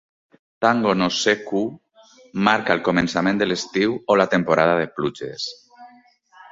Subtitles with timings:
[0.65, 1.61] "Tango no Sekku"
[2.49, 5.49] marca el començament de l'estiu o la temporada de pluges.